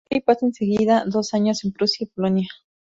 [0.09, 2.47] Bory pasa en seguida dos años en Prusia y en Polonia.